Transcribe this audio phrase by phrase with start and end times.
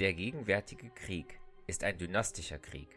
[0.00, 2.88] Der gegenwärtige Krieg ist ein dynastischer Krieg,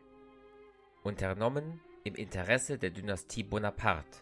[1.04, 4.20] unternommen im Interesse der Dynastie Bonaparte,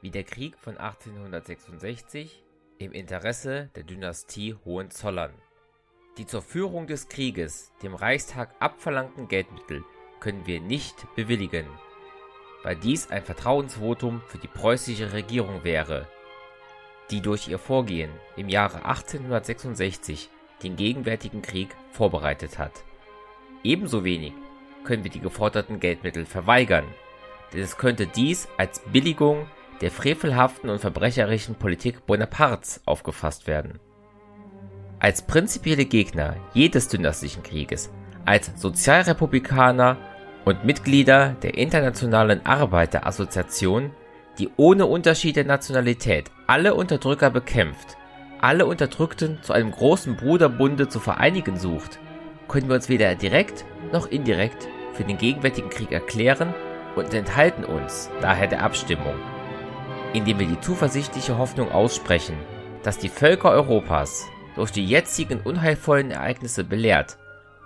[0.00, 2.42] wie der Krieg von 1866
[2.80, 5.32] im Interesse der Dynastie Hohenzollern.
[6.16, 9.84] Die zur Führung des Krieges dem Reichstag abverlangten Geldmittel
[10.18, 11.68] können wir nicht bewilligen,
[12.64, 16.08] weil dies ein Vertrauensvotum für die preußische Regierung wäre,
[17.12, 20.30] die durch ihr Vorgehen im Jahre 1866
[20.62, 22.72] den gegenwärtigen Krieg vorbereitet hat.
[23.64, 24.32] Ebenso wenig
[24.84, 26.84] können wir die geforderten Geldmittel verweigern,
[27.52, 29.46] denn es könnte dies als Billigung
[29.80, 33.78] der frevelhaften und verbrecherischen Politik Bonapartes aufgefasst werden.
[34.98, 37.90] Als prinzipielle Gegner jedes dynastischen Krieges,
[38.24, 39.96] als Sozialrepublikaner
[40.44, 43.92] und Mitglieder der Internationalen Arbeiterassoziation,
[44.38, 47.96] die ohne Unterschied der Nationalität alle Unterdrücker bekämpft
[48.40, 51.98] alle Unterdrückten zu einem großen Bruderbunde zu vereinigen sucht,
[52.48, 56.54] können wir uns weder direkt noch indirekt für den gegenwärtigen Krieg erklären
[56.96, 59.14] und enthalten uns daher der Abstimmung,
[60.12, 62.36] indem wir die zuversichtliche Hoffnung aussprechen,
[62.82, 64.26] dass die Völker Europas
[64.56, 67.18] durch die jetzigen unheilvollen Ereignisse belehrt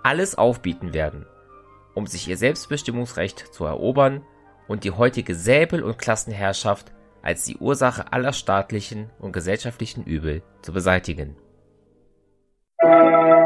[0.02, 1.26] alles aufbieten werden,
[1.94, 4.22] um sich ihr Selbstbestimmungsrecht zu erobern
[4.68, 6.92] und die heutige Säbel- und Klassenherrschaft
[7.22, 11.36] als die Ursache aller staatlichen und gesellschaftlichen Übel zu beseitigen.
[12.82, 13.42] Musik